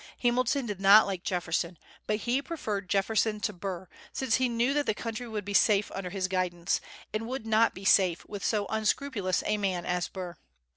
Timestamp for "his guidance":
6.09-6.81